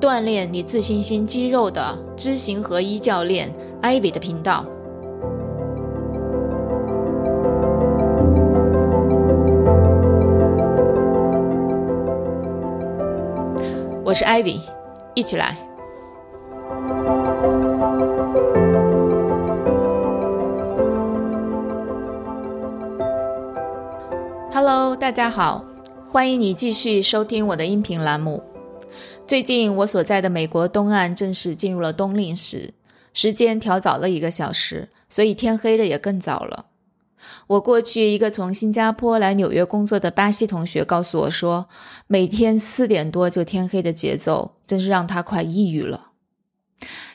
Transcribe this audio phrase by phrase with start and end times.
[0.00, 4.64] 锻炼你自信心肌肉的知行合一教练 Ivy 的频道。
[14.02, 14.58] 我是 Ivy，
[15.14, 15.58] 一起来。
[24.50, 25.62] Hello，大家好，
[26.10, 28.42] 欢迎你继续收听我的音频栏目。
[29.30, 32.74] 最近我所在的美国东岸正式进入了冬令时，
[33.14, 36.66] 时间调早了一个小时，所以天黑的也更早了。
[37.46, 41.68] 我过去一个从新加坡来纽约工作的巴西同学告诉我说，
[42.08, 46.08] 每天四点多就天黑的节奏，真是让他快抑郁了。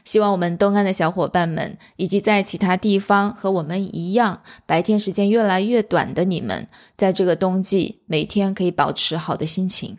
[0.05, 9.97] 希望我们东岸的小伙伴们，以及在其他地方和我们一样白天时间越来越短的你们，在这个冬季每天可以保持好的心情。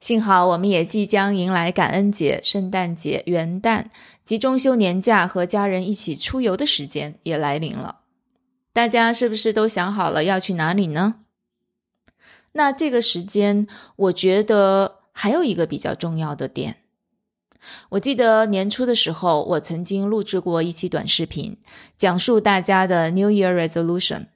[0.00, 3.86] 幸好我们也即将迎来感恩节、圣诞节、元旦
[4.24, 8.00] 及中秋年假，和家人一起出游的时间也来临了。
[8.72, 11.16] 大家是不是都想好了要去哪里呢？
[12.52, 16.76] 那这个时间，我觉得还有一个比较重要的点。
[17.90, 21.58] 我记得年初的时候，我曾经录制过一期短视频，
[21.96, 24.26] 讲述大家的 New Year Resolution。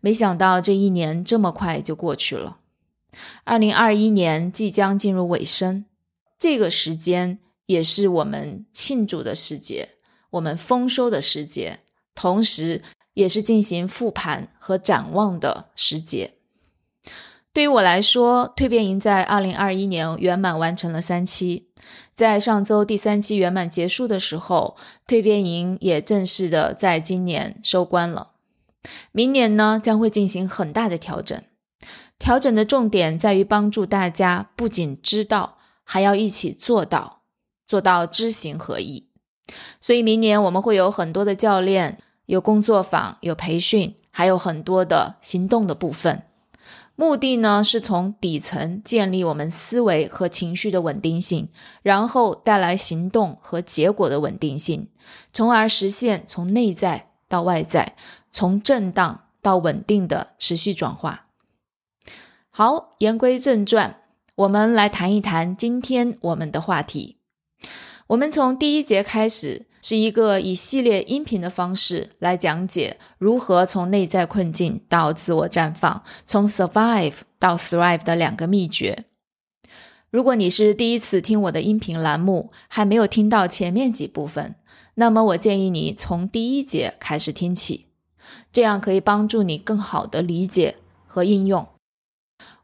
[0.00, 2.58] 没想到这一年这么快就过去了，
[3.44, 5.84] 二零二一年即将进入尾声。
[6.38, 9.90] 这个时间也是我们庆祝的时节，
[10.30, 11.80] 我们丰收的时节，
[12.14, 12.82] 同时
[13.14, 16.34] 也是进行复盘和展望的时节。
[17.52, 21.66] 对于我来说，蜕变营在二零二一年圆满完成了三期。
[22.14, 24.76] 在上周第三期圆满结束的时候，
[25.06, 28.32] 蜕变营也正式的在今年收官了。
[29.10, 31.42] 明年呢，将会进行很大的调整。
[32.20, 37.22] 调整的重点在于帮助大家不仅知道，还要一起做到，
[37.66, 39.08] 做到知行合一。
[39.80, 46.22] 所以明年我们会有很多的教练，有工作坊，有培训，还有很多的行动的部分。
[46.94, 51.48] 目的呢，是从底层建立我们思维和情绪的稳定性，
[51.82, 54.88] 然后带来行动和结果的稳定性，
[55.32, 57.96] 从而实现从内在到外在，
[58.30, 61.29] 从震荡到稳定的持续转化。
[62.52, 64.00] 好，言归正传，
[64.34, 67.16] 我们来谈一谈今天我们的话题。
[68.08, 69.66] 我们从第一节开始。
[69.82, 79.06] 是一个以系列音频的方式来讲解如何从内在困境到自我绽放，从 survive 到 thrive 的两个秘诀。
[80.10, 84.54] 如果你是第一次听我的音频栏目，还没有听到前面几部分，
[84.96, 87.86] 那么我建议你从第一节开始听起，
[88.52, 91.66] 这样可以帮助你更好的理解和应用。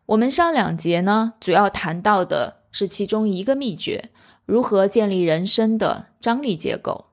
[0.06, 4.10] 我们上两节呢，主要谈到的是其中一个秘诀。
[4.44, 7.06] 如何建立人生的张力结构？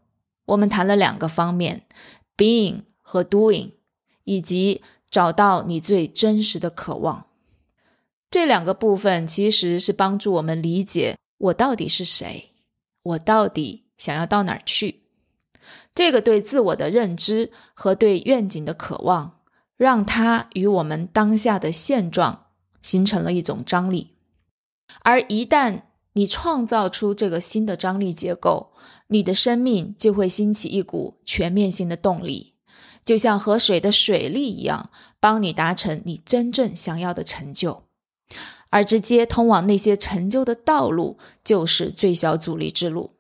[0.46, 1.88] 我们谈了两个方面
[2.38, 3.72] ：being 和 doing，
[4.26, 7.26] 以及找到你最真实的渴望。
[8.30, 12.52] 这两个部分其实是帮助我们理解我到底是谁，
[13.02, 15.02] 我到底想要到哪儿去。
[15.96, 19.40] 这个对自我的认知和对愿景的渴望，
[19.78, 22.43] 让它与我们当下的现状
[22.84, 24.12] 形成了一种张力。
[25.02, 25.82] 而一旦
[26.14, 28.74] 你创造出这个新的张力结构，
[29.08, 32.54] 你的生命就会兴起一股全面性的动力，
[33.04, 37.86] 就像河水的水力一样，帮你达成你真正想要的成就。
[38.70, 43.12] 而直接通往那些成就的道路，就是最小阻力之路。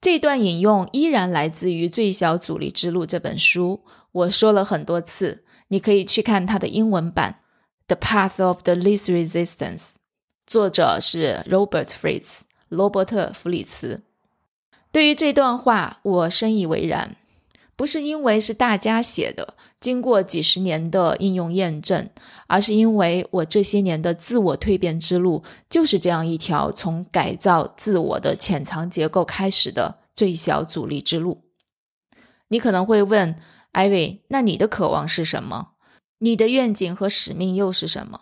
[0.00, 3.82] 这段引用依然来自于《最小阻力之路》这本书，
[4.12, 7.40] 我说了很多次，你可以去看它的英文版
[7.90, 9.78] 《The Path of the Least Resistance》。
[10.46, 14.02] 作者是 Robert Fritz，罗伯特·弗里茨。
[14.92, 17.16] 对于这段话，我深以为然，
[17.74, 22.08] 不是因为是大家写的，经过几十年的应用验证，
[22.46, 31.42] 而是因为我这些年的自我蜕变之路，就是这样一条从改造自我的潜藏结构开始的最小阻力之路。
[32.46, 33.34] 你可能会问，
[33.72, 35.70] 艾薇，那你的渴望是什么？
[36.20, 38.20] 你的愿景和使命又是什么？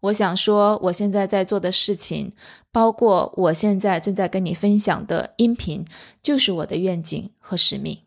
[0.00, 2.32] 我想说，我现在在做的事情，
[2.70, 5.84] 包括我现在正在跟你分享的音频，
[6.22, 8.00] 就是我的愿景和使命。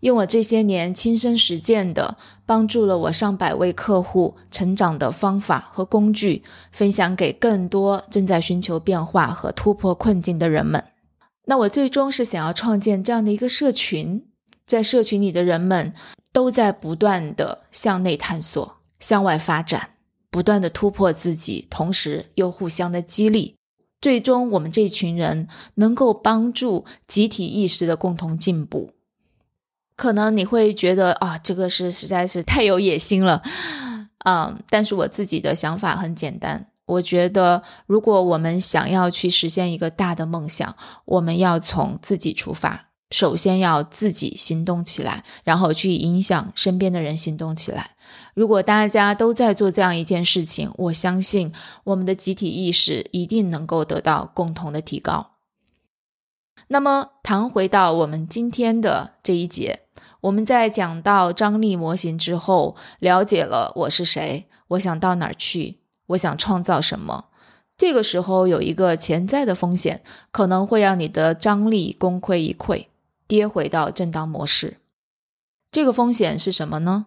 [0.00, 2.16] 用我这些年亲身实践的，
[2.46, 10.84] 帮助了我上百位客户成长的方法和工具，分享给更多正在寻求变化和突破困境的人们。
[11.46, 14.26] 那我最终是想要创建这样的一个社群，
[14.66, 15.92] 在社群里的人们
[16.32, 19.90] 都在不断的向内探索、向外发展。
[20.30, 23.54] 不断的突破自己，同时又互相的激励，
[24.00, 28.90] 最终我们这群人能够帮助集体意识的共同进步。
[29.94, 33.42] 可能你会觉得啊，这个是实在是太有野心了，
[34.24, 40.74] 嗯，但是我自己的想法很简单，我觉得如果我们想要去实现一个大的梦想，
[41.04, 42.88] 我们要从自己出发。
[43.14, 47.92] 首先要自己行动起来，然后去影响身边的人行动起来。
[48.34, 51.52] 如果大家都在做这样一件事情，我相信
[51.84, 55.30] 我们的集体意识一定能够得到共同的提高。
[56.66, 59.82] 那么，谈回到我们今天的这一节，
[60.22, 67.26] 我们在讲到张力模型之后，了解了我是谁，我想到哪儿去，我想创造什么。
[67.76, 70.02] 这个时候有一个潜在的风险，
[70.32, 72.86] 可能会让你的张力功亏一篑。
[73.26, 74.78] 跌回到震荡模式，
[75.70, 77.06] 这个风险是什么呢？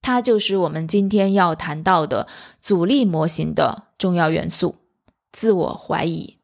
[0.00, 2.26] 它就是我们今天要谈到的
[2.60, 4.76] 阻力模型的重要元素——
[5.30, 6.38] 自我怀疑。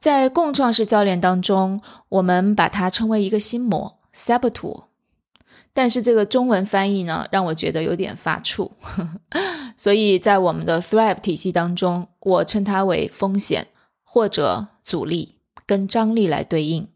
[0.00, 4.84] 在共创式教练当中，我们把它称为一个心魔 （saboteur），
[5.72, 8.72] 但是这个中文翻译呢，让我觉得有点发怵，
[9.76, 13.68] 所以在我们的 Thrive 体系当中，我称它为风险
[14.02, 16.88] 或者阻力，跟张力来对应。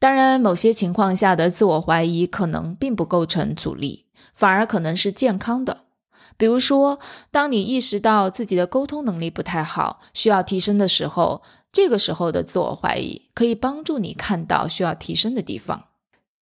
[0.00, 5.82] 当然，某些情况下的自我怀疑可能并不构成阻力，反而可能是健康的。
[6.38, 6.98] 比如说，
[7.30, 15.88] 当你意识到自己的沟通能力不太好，需要提升的时候，这个时候的自我怀疑可以帮助你看到需要提升的地方。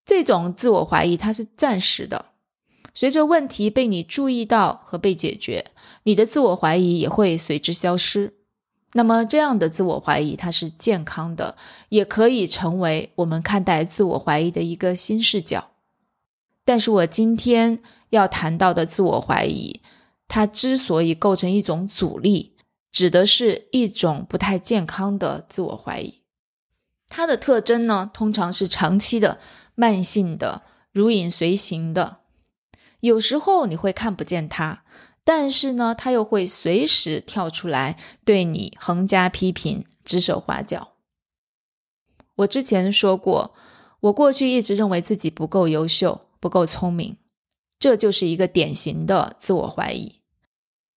[0.04, 2.26] 这种自我怀疑它是暂时的，
[2.94, 5.72] 随着问题被你注意到和被解决，
[6.04, 8.37] 你的自我怀疑也会随之消失。
[8.94, 11.56] 那么，这样的自我怀疑它是健康的，
[11.90, 15.72] 也可以成为我们看待自我怀疑的一个新视角。
[16.64, 17.80] 但是我今天
[18.10, 19.82] 要谈到的自我怀疑，
[20.26, 22.54] 它之所以构成一种阻力，
[22.90, 26.22] 指的是一种不太健康的自我怀疑。
[27.08, 29.38] 它的特征呢，通常是长期的、
[29.74, 30.62] 慢性的、
[30.92, 32.18] 如影随形的，
[33.00, 34.82] 有时候你会看不见它。
[35.28, 40.92] 但是呢，他又会随时跳出来对你横加批评、指手画脚。
[42.36, 43.54] 我之前说过，
[44.00, 47.18] 我过去一直认为自己不够优秀、不够聪明，
[47.78, 50.20] 这就是一个典型的自我怀疑，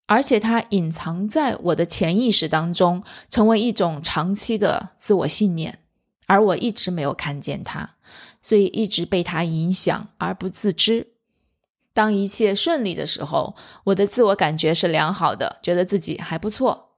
[0.07, 5.79] 而且它隐藏在我的潜意识当中，成为一种长期的自我信念，
[6.27, 7.97] 而我一直没有看见它，
[8.41, 11.10] 所以一直被它影响而不自知。
[11.93, 13.55] 当一切顺利的时候，
[13.85, 16.89] 我的自我感觉是良好的，觉得自己还不错。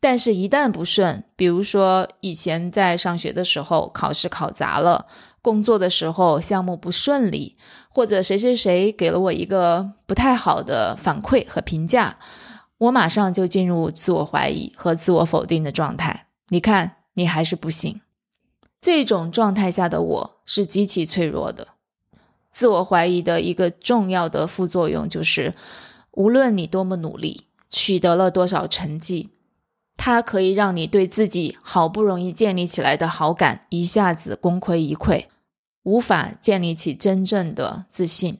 [0.00, 5.06] 但是，一旦不顺，比如说以前在上学的时候考试考砸了，
[5.40, 7.56] 工作的时候项目不顺利，
[7.88, 12.18] 或者谁谁谁给了我一个不太好的反馈和评价，
[12.76, 16.26] 我马上就进入自我怀疑和自我否定的状态。
[16.48, 18.02] 你看，你还是不行。
[18.82, 21.68] 这种状态下的我是极其脆弱的。
[22.54, 25.54] 自我怀疑的一个重要的副作用就是，
[26.12, 29.30] 无论你多么努力，取得了多少成绩，
[29.96, 35.24] 它可以让你对自己好不容易建立起来的好感一下子功亏一篑，
[35.82, 38.38] 无法建立起真正的自信，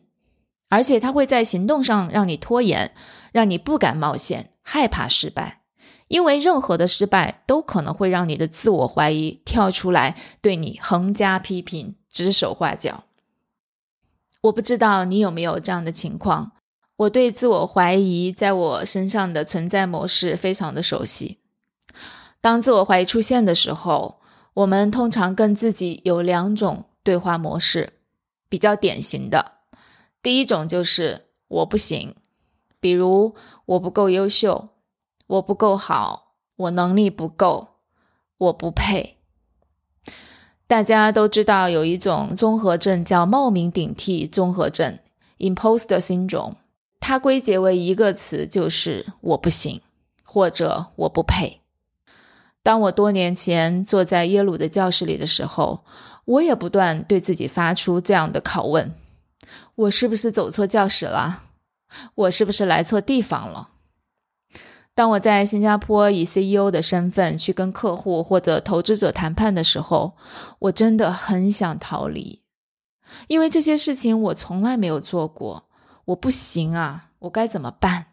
[0.69, 2.95] 而且它会在行动上让你拖延，
[3.33, 5.63] 让你不敢冒险，害怕失败，
[6.07, 13.07] 因为任何的失败都可能会让你的自我怀疑跳出来对你横加批评、指手画脚。
[14.45, 16.53] 我不知道你有没有这样的情况。
[16.97, 21.41] 我对自我怀疑在我身上的存在模式非常的熟悉。
[22.41, 24.21] 当自我怀疑出现的时候，
[24.53, 27.95] 我们通常跟自己有两种对话模式，
[28.49, 29.53] 比较典型的。
[30.23, 32.15] 第一种就是我不行，
[32.79, 33.35] 比如
[33.65, 34.69] 我不够优秀，
[35.27, 37.79] 我不够好，我能力不够，
[38.37, 39.14] 我不配。
[40.67, 44.99] 大家都知道有一种综合症叫冒名顶替综合症
[45.39, 46.55] （Imposter Syndrome），
[46.99, 49.83] 它归结为一个词，就是“我不行”
[50.25, 51.61] 或者“我不配”。
[52.63, 55.85] 当我多年前坐在耶鲁的教室里的时候，
[56.25, 58.95] 我也不断对自己发出这样的拷问：
[59.75, 61.43] 我是不是走错教室了？
[62.15, 63.69] 我是不是来错地方了？
[64.95, 70.13] 当我在新加坡以 CEO 的身份去跟客户或者投资者谈判的时候，
[70.61, 72.43] 我真的很想逃离，
[73.27, 75.69] 因为这些事情我从来没有做过，
[76.05, 78.07] 我不行啊，我该怎么办？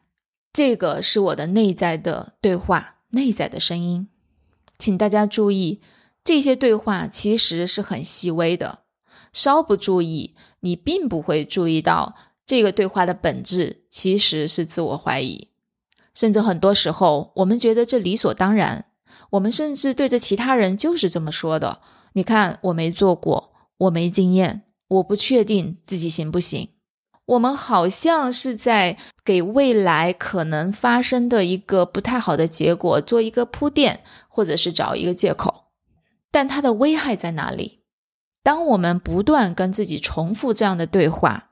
[0.51, 4.07] 这个是我的内在的对话，内在的声音，
[4.79, 5.81] 请大家注意，
[6.23, 8.79] 这些对话其实是很细微的，
[9.31, 15.50] 稍不注意，你并不会注意到这个对话的本质其实是自我怀疑。
[16.13, 18.85] 甚至很多时候，我们觉得这理所当然。
[19.31, 21.79] 我们甚至对着其他人就是这么说的
[22.13, 26.69] ：“你看，我没做过，我没经验，我不确定自己行不行。”
[27.25, 35.67] 我们好像是在给未来可能发生的一个不太好的结果做一个铺垫，或者是找一个借口。
[36.29, 37.83] 但它的危害在哪里？
[38.43, 41.50] 当我们不断跟自己重复这样的对话。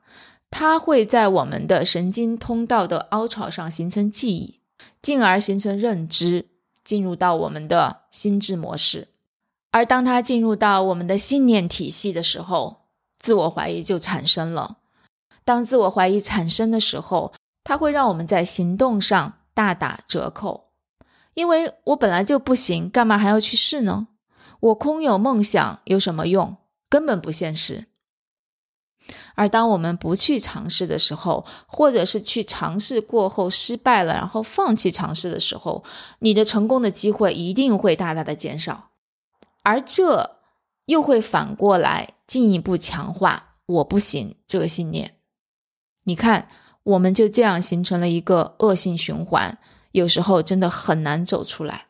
[0.50, 4.60] 它会在我们的神经通道的凹槽上形成记忆，
[5.00, 6.48] 进而形成认知，
[6.84, 9.08] 进入到我们的心智模式。
[9.70, 12.82] 而当它进入到我们的信念体系的时候，
[13.18, 14.78] 自我怀疑就产生了。
[15.44, 20.70] 当自我怀疑产生的时候，它会让我们在行动上大打折扣。
[21.34, 24.08] 因为我本来就不行，干嘛还要去试呢？
[24.58, 26.56] 我空有梦想有什么用？
[26.88, 27.86] 根本不现实。
[29.34, 35.82] 而当我们不去尝试的时候，或者是去尝试过后失败了，然后放弃尝试的时候，
[36.20, 38.90] 你的成功的机会一定会大大的减少，
[39.62, 40.36] 而这
[40.84, 45.16] 又会反过来进一步强化“我不行”这个信念。
[46.04, 46.48] 你看，
[46.84, 49.58] 我们就这样形成了一个恶性循环，
[49.90, 51.86] 有时候真的很难走出来。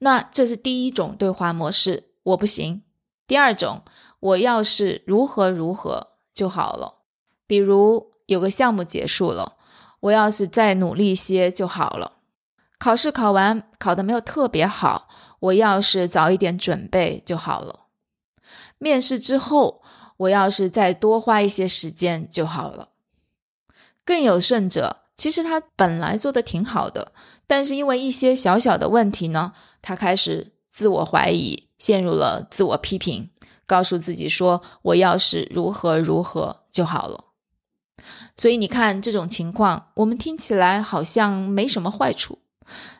[0.00, 2.82] 那这是第一种对话模式，我不行。
[3.26, 3.82] 第二种。
[4.20, 6.98] 我要是如何如何就好了，
[7.46, 9.56] 比如有个项目结束了，
[10.00, 12.18] 我要是再努力些就好了。
[12.78, 15.08] 考试考完考的没有特别好，
[15.40, 17.80] 我要是早一点准备就好了。
[18.78, 19.82] 面试之后，
[20.16, 22.90] 我要是再多花一些时间就好了。
[24.04, 27.12] 更有甚者，其实他本来做的挺好的，
[27.46, 33.30] 但是因为一些小小的问题呢，他开始自我怀疑，陷入了自我批评。
[33.70, 37.26] 告诉自己说：“我要是如何如何就好了。”
[38.34, 42.40] 所以你看，这种情况我们听起来好像没什么坏处，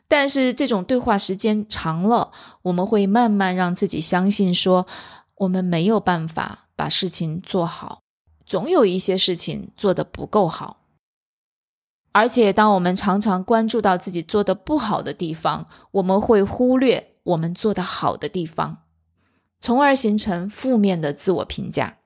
[0.06, 2.30] 但是这种对话时间长了，
[2.62, 4.86] 我们会慢慢让自己相信说，
[5.34, 8.02] 我们没有办法把事情做好，
[8.46, 10.76] 总有一些事情做得不够好。
[12.12, 18.78] 而且，当我们常常关注到自己做的不好的地方，我们会忽略我们做的好的地方。
[19.60, 21.98] 从而形成负面的自我评价，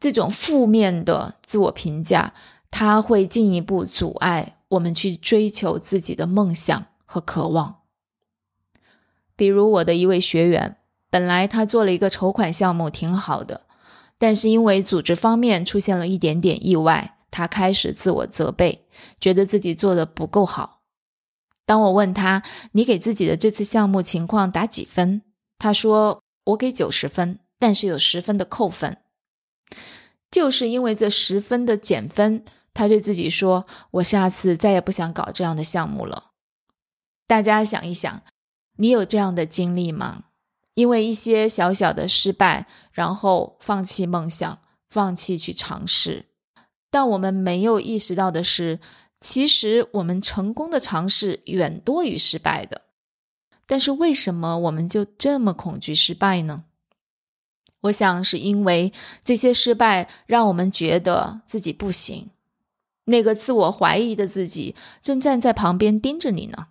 [0.00, 2.34] 这种负面的自我评价，
[2.68, 7.82] 它会进一步阻碍我们去追求自己的梦想和渴望。
[9.36, 13.62] 比如我的一位学员，本来他做了一个筹款项目挺好的，
[14.18, 18.84] 但是因为组织方面出现了一点点意外，他开始自我责备，
[19.20, 20.80] 觉得自己做的不够好。
[21.64, 25.22] 当我问他：“你给自己的这次项目情况打几分？”
[25.56, 26.20] 他说。
[26.48, 28.98] 我给九十分，但是有十分的扣分，
[30.30, 36.32] 就是因为这十分的减分，他对自己说：“我下次再也不想搞这样的项目了。”
[37.28, 38.22] 大家想一想，
[38.76, 40.24] 你有这样的经历吗？
[40.74, 46.26] 因为一些小小的失败，然后放弃梦想，放弃去尝试。
[46.90, 48.80] 但我们没有意识到的是，
[49.20, 52.87] 其实我们成功的尝试远多于失败的。
[53.68, 56.64] 但是为什么我们就这么恐惧失败呢？
[57.82, 62.30] 我想是因为这些失败让我们觉得自己不行，
[63.04, 66.68] 那个自我怀疑的自己正站在旁边盯着你呢。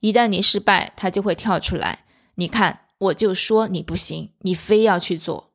[0.00, 2.04] 一旦你失败，他就会跳出来。
[2.34, 5.52] 你看，我就说你不行，你非要去做。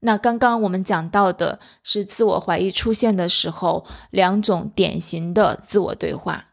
[0.00, 6.46] 那刚刚我们讲到的是自我怀疑出现的时候，两种典型的自我对话。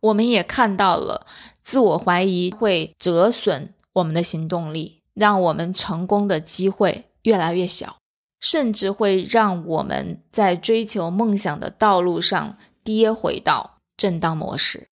[0.00, 1.26] 我们也看到了，
[1.64, 7.96] 自我怀疑会折损我们的行动力，让我们成功的机会越来越小，
[8.38, 14.88] 甚至会让我们在追求梦想的道路上跌回到震荡模式。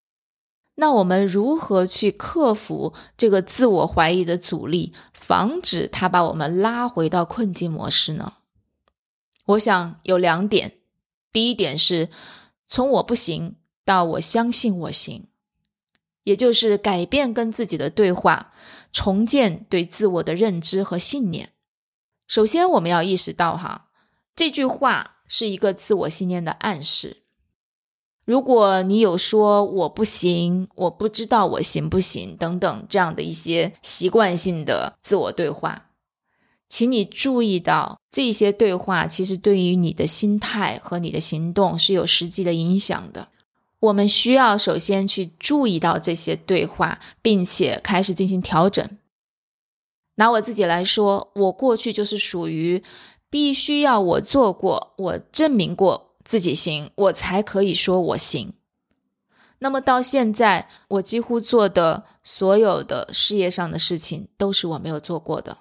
[0.76, 8.32] 那我们如何去克服这个自我怀疑的阻力，防止它把我们拉回到困境模式呢？
[9.44, 10.78] 我想有两点，
[11.30, 12.08] 第一点是
[12.66, 13.56] 从我不行。
[13.84, 15.26] 到我相信我行，
[16.24, 18.52] 也就是改变跟自己的对话，
[18.92, 21.50] 重建对自我的认知和信念。
[22.26, 23.88] 首先，我们要意识到，哈，
[24.34, 27.18] 这句话是一个自我信念的暗示。
[28.24, 35.90] 如果你有说我不行，我不知道我行不行等等这样的一些习惯性的自我对话，
[36.68, 43.28] 请你注意到这些对话其实对于你的心态和你的行动是有实际的影响的。
[43.82, 48.88] 我们需要首先去注意到这些对话，并且开始进行调整。
[50.16, 52.82] 拿我自己来说，我过去就是属于
[53.28, 56.10] 必须要我做过，我证明过。
[56.24, 58.52] 自己行，我才可以说我行。
[59.58, 65.58] 那么到现在，我几乎做的所有的事业上的事情，都是我没有做过的。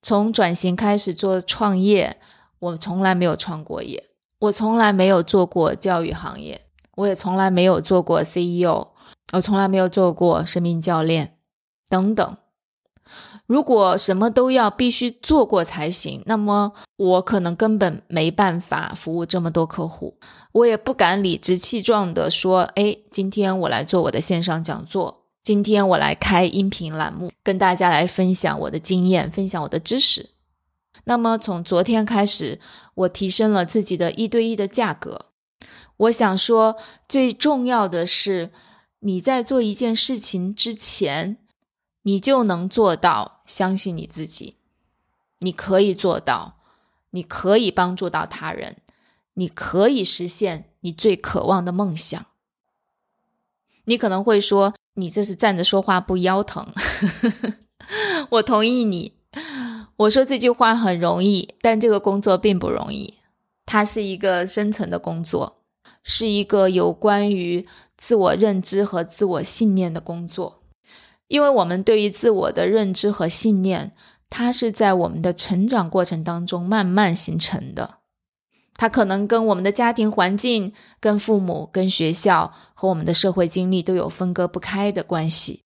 [0.00, 2.18] 从转型开始做创业，
[2.58, 4.08] 我从来没有创过业，
[4.38, 6.62] 我从来没有做过教育行业，
[6.98, 8.88] 我也从来没有做过 CEO，
[9.32, 11.36] 我从来没有做过生命教练
[11.88, 12.36] 等等。
[13.46, 20.18] 如果什么都要必须做过才行，那么我可能根本没办法服务这么多客户。
[20.52, 30.30] 我也不敢理直气壮地说：“哎，今天我来做我的线上讲座，今天我来开音频栏目，跟大家来分享我的经验，分享我的知识。”
[31.06, 32.58] 那么从昨天开始，
[32.94, 35.26] 我提升了自己的一对一的价格。
[35.98, 36.76] 我想说，
[37.08, 38.50] 最重要的是
[39.00, 41.36] 你在做一件事情之前。
[42.02, 44.56] 你就能做到相信你自己，
[45.40, 46.56] 你可以做到，
[47.10, 48.78] 你可以帮助到他人，
[49.34, 52.24] 你可以实现你最渴望的梦想。
[53.84, 56.72] 你可能会说，你这是站着说话不腰疼。
[58.30, 59.12] 我同意你，
[59.96, 63.18] 我说这句话很容易，但这个工作并不容易。
[63.66, 65.57] 它是一个深层的工作，
[66.08, 67.66] 是一个有关于
[67.98, 70.62] 自我认知和自我信念的工作。
[71.26, 73.92] 因为我们对于自我的认知和信念，
[74.30, 77.96] 它是在我们的成长过程当中慢慢形成的。
[78.74, 85.64] 它可能跟我们的家庭环境、跟父母、跟学校和我们的社会经历都有分割不开的关系。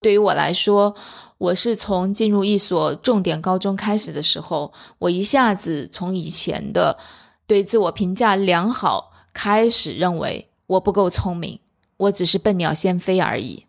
[0.00, 0.96] 对于我来说，
[1.38, 6.98] 我是从进入一所重点高中开始的时候，我一下子从以前的
[7.46, 11.60] 对自我评价良好，开始认为我不够聪明，
[11.98, 13.66] 我只是笨鸟先飞而已。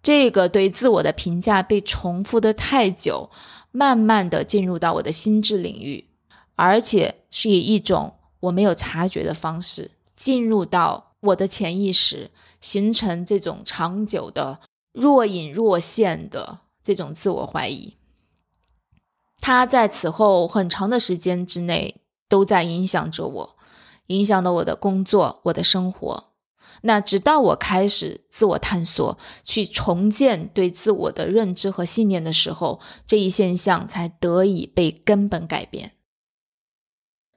[0.00, 3.28] 这个对自我的评价被重复的太久，
[3.72, 6.04] 慢慢的进入到我的心智领域，
[6.54, 14.60] 而且是以一种我没有察觉的方式进入到我的潜意识，形成这种长久的
[14.92, 17.96] 若隐若现的这种自我怀疑。
[19.38, 21.96] 它在此后很长的时间之内
[22.28, 23.56] 都在影响着我，
[24.08, 26.32] 影响了我的工作，我的生活。
[26.82, 35.92] 那直到我开始自我探索，去重建对自我的认知和信念的时候，这一现象才得以被根本改变。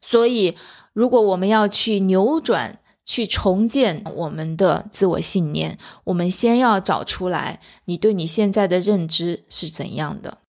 [0.02, 0.56] 所以，
[0.94, 10.40] 如果我们要去扭转、去重建我们的自我信念，我们先要找出来你对你现在的认知是怎样的，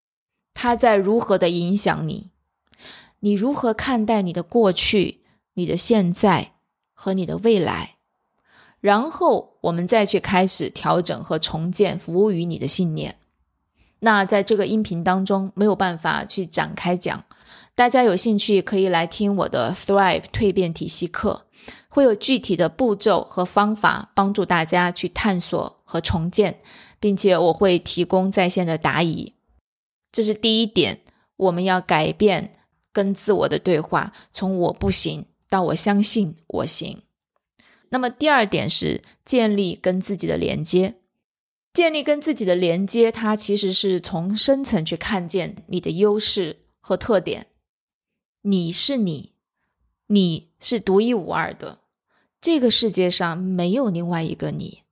[0.55, 2.31] 它在如何的影响你，
[3.21, 5.21] 你如何看待你的过去、
[5.57, 6.53] 你的现在
[6.95, 7.97] 和你的未来。
[8.81, 13.17] 然后我们再去开始调整和重建服务于你的信念。
[14.01, 17.25] 那在这个音频当中没有办法去展开讲，
[17.75, 21.47] 大家有兴趣可以来听我的 Thrive 蜕变体系课，
[21.89, 26.61] 会有具体的步骤和方法帮助大家去探索和重建，
[27.01, 29.33] 并且我会提供在线的答疑。
[30.13, 31.01] 这是第一点，
[31.37, 32.53] 我们要改变
[32.93, 37.03] 跟自我的对话，从我不行到我相信我行。
[37.91, 40.97] 那么第二点是建立跟自己的连接，
[41.73, 47.47] 建立跟自己的连接，它其实是从深层去看见你的优势和特点。
[48.43, 49.33] 你是你，
[50.09, 51.79] 你是独一无二的，
[52.41, 54.83] 这个世界上没有另外一个你。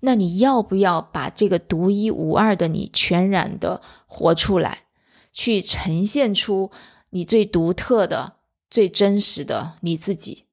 [0.00, 4.84] 那你要不要把这个独一无二的你全然的活出来，
[5.32, 6.70] 去呈现出
[7.10, 8.36] 你最独特的、
[8.70, 10.46] 最真实的你自己？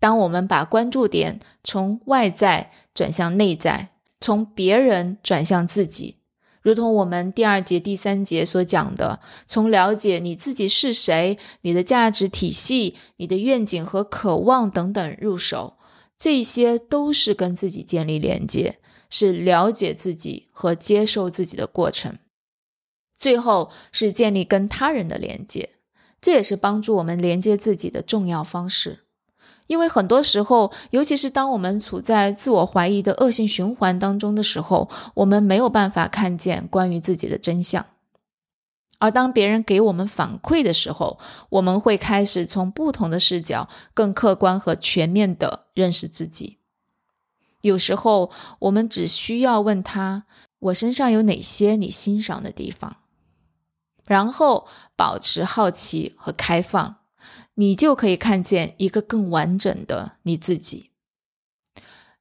[0.00, 3.90] 当我们把关注点从外在转向内在，
[4.20, 6.18] 从别人转向自己，
[6.62, 15.76] 如同我们第二节、第三节所讲的，从了解你自己是谁、你的价值体系、你的愿景和渴望等等入手，
[16.18, 18.78] 这些都是跟自己建立连接，
[19.10, 22.18] 是了解自己和接受自己的过程。
[23.16, 25.73] 最后是建立跟他人的连接，
[26.24, 29.00] 这也是帮助我们连接自己的重要方式。
[29.66, 37.84] 因为很多时候，尤其是当我们处在自我怀疑的恶性循环当中的时候，我们没有办法看见关于自己的真相。
[39.00, 41.18] 而当别人给我们反馈的时候，
[41.50, 46.56] 我们会开始从不同的视角，更客观和全面地认识自己。
[47.60, 50.24] 有时候，我们只需要问他
[50.60, 52.96] ：“我身上有哪些你欣赏的地方？”
[54.06, 56.96] 然后保持好奇和开放，
[57.54, 60.90] 你就可以看见一个更完整的你自己。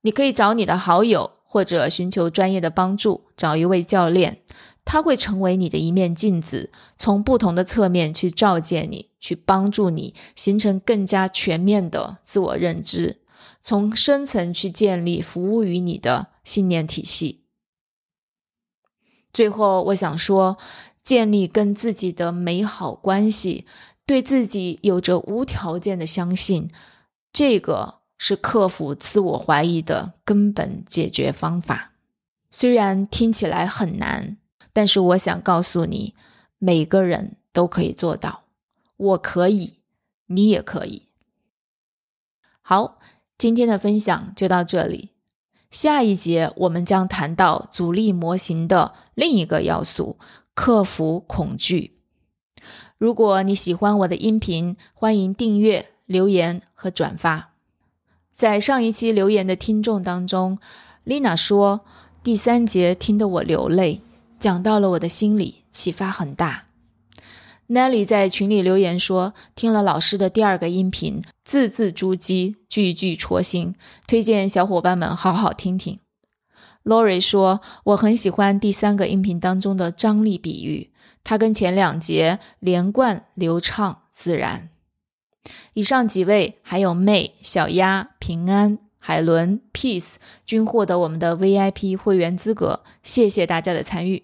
[0.01, 4.41] 你可以找你的好友，或者寻求专业的帮助，找一位教练。
[4.85, 13.21] 他会成为你的一面镜子，从不同的侧面去照见你，去帮助你形成更加全面的自我认知，
[13.61, 17.45] 从深层去建立服务于你的信念体系。
[19.31, 20.57] 最后，我想说，
[21.03, 23.65] 建立跟自己的美好关系，
[24.05, 26.69] 对自己有着无条件的相信，
[27.31, 31.91] 这个是克服自我怀疑的根本解决方法。
[32.49, 34.37] 虽然听起来很难。
[34.75, 36.15] 但是我想告诉你，
[36.57, 38.45] 每个人都可以做到。
[38.97, 39.77] 我可以，
[40.25, 41.09] 你也可以。
[42.63, 42.97] 好，
[43.37, 45.11] 今天的分享就到这里。
[45.69, 50.17] 下一节我们将谈到阻力模型的另一个要素——
[50.53, 51.97] 克服恐惧。
[52.97, 57.53] 如果你喜欢我的音频，欢迎订阅、留言和转发。
[58.31, 60.57] 在上一期留言的听众当中
[61.05, 61.85] ，Lina 说，
[62.23, 64.01] 第三节听得我流泪。
[64.39, 66.65] 讲到了我的心里，启发很大。
[67.69, 75.99] Nelly 在群里留言说，听了老师的第二个音频，字字珠玑，句句戳心，推荐小伙伴们好好听听。
[76.83, 80.91] Lori 说，我很喜欢第三个音频当中的张力比喻，
[81.23, 84.69] 它跟前两节连贯、流畅、自然。
[85.73, 88.79] 以上几位，还有 May、小鸭、平安。
[89.05, 90.13] 海伦、Peace
[90.45, 94.23] 均获得我们的 VIP 会员资格，谢谢大家的参与。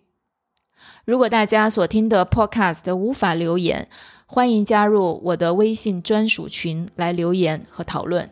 [1.03, 3.89] 如果大家所听的 Podcast 无法留言，
[4.25, 8.29] 欢迎加入我的微信专属群来留言和讨论。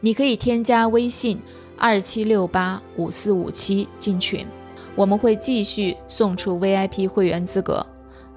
[0.00, 1.40] 你可以添加微信
[1.78, 4.46] 二七六八五四五七进群，
[4.94, 7.84] 我们会继续送出 VIP 会员资格。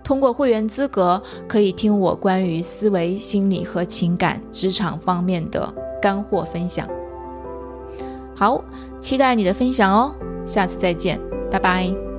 [0.04, 6.88] 通过会员资格，可以听我关于思维、心理和情感、职场方面的干货分享。
[8.36, 8.64] 好，
[9.00, 10.16] 期待你的分享哦！
[10.46, 11.20] 下次再见，
[11.52, 12.11] 拜拜。